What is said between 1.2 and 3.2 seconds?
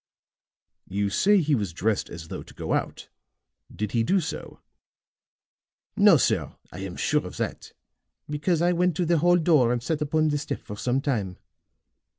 he was dressed as though to go out.